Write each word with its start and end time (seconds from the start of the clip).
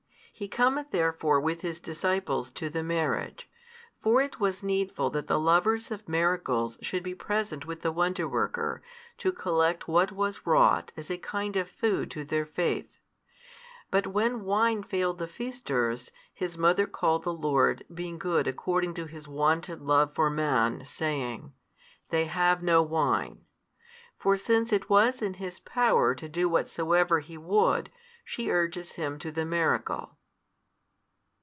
He 0.33 0.47
cometh 0.47 0.89
therefore 0.89 1.39
with. 1.39 1.61
His 1.61 1.79
disciples 1.79 2.49
to 2.53 2.67
the 2.67 2.81
marriage. 2.81 3.47
For 4.01 4.23
it 4.23 4.39
was 4.39 4.63
needful 4.63 5.11
that 5.11 5.27
the 5.27 5.39
lovers 5.39 5.91
of 5.91 6.09
miracles 6.09 6.79
should 6.81 7.03
be 7.03 7.13
present 7.13 7.67
with 7.67 7.83
the 7.83 7.93
Wonderworker, 7.93 8.81
to 9.19 9.31
collect 9.31 9.87
what 9.87 10.11
was 10.11 10.47
wrought 10.47 10.91
as 10.97 11.11
a 11.11 11.19
kind 11.19 11.55
of 11.57 11.69
food 11.69 12.09
to 12.11 12.23
their 12.23 12.47
faith. 12.47 12.97
But 13.91 14.07
when 14.07 14.43
wine 14.43 14.81
failed 14.81 15.19
the 15.19 15.27
feasters, 15.27 16.11
His 16.33 16.57
mother 16.57 16.87
called 16.87 17.21
the 17.21 17.33
Lord 17.35 17.85
being 17.93 18.17
good 18.17 18.47
according 18.47 18.95
to 18.95 19.05
His 19.05 19.27
wonted 19.27 19.83
Love 19.83 20.15
for 20.15 20.31
man, 20.31 20.83
saying, 20.85 21.53
They 22.09 22.25
have 22.25 22.63
no 22.63 22.81
wine. 22.81 23.45
For 24.17 24.35
since 24.37 24.73
it 24.73 24.89
was 24.89 25.21
in 25.21 25.35
His 25.35 25.59
Power 25.59 26.15
to 26.15 26.27
do 26.27 26.49
whatsoever 26.49 27.19
He 27.19 27.37
would, 27.37 27.91
she 28.25 28.49
urges 28.49 28.93
Him 28.93 29.19
to 29.19 29.31
the 29.31 29.45
miracle. 29.45 30.17